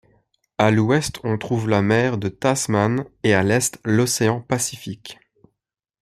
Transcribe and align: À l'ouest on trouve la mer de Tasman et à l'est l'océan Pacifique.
À 0.57 0.71
l'ouest 0.71 1.19
on 1.23 1.37
trouve 1.37 1.69
la 1.69 1.83
mer 1.83 2.17
de 2.17 2.27
Tasman 2.27 3.05
et 3.21 3.35
à 3.35 3.43
l'est 3.43 3.77
l'océan 3.85 4.41
Pacifique. 4.41 5.19